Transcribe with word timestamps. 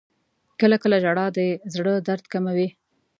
•کله 0.59 0.75
کله 0.83 0.97
ژړا 1.03 1.25
د 1.37 1.39
زړه 1.73 1.93
درد 2.07 2.25
کموي. 2.33 2.67